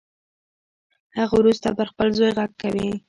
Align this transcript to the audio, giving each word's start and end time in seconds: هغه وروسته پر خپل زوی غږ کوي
هغه 1.19 1.33
وروسته 1.39 1.67
پر 1.77 1.87
خپل 1.91 2.07
زوی 2.17 2.31
غږ 2.37 2.51
کوي 2.61 2.89